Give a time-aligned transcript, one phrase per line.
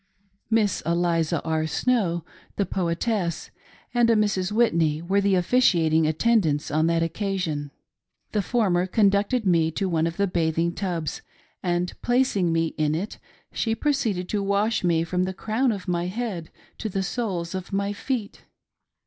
[0.49, 1.67] Miss Eliza R.
[1.67, 3.51] Snow, the poetess,
[3.93, 4.51] and a Mrs.
[4.51, 7.69] Whitney, were the officiating attendants on that occasion.
[8.31, 11.21] The former con ducted me to one of the bathing tubs,
[11.61, 13.19] and placing me in it,
[13.51, 16.49] she proceeded to Wash me trom the crown of my head
[16.79, 18.45] to the soles of my feet.